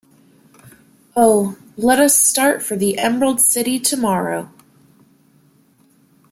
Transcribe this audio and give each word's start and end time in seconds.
Oh, 1.15 1.59
let 1.77 1.99
us 1.99 2.15
start 2.17 2.63
for 2.63 2.75
the 2.75 2.97
Emerald 2.97 3.39
City 3.39 3.77
tomorrow! 3.79 4.49